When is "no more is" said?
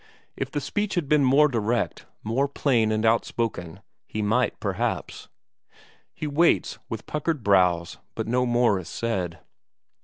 8.27-8.89